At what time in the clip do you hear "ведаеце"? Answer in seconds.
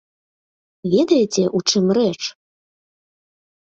0.95-1.43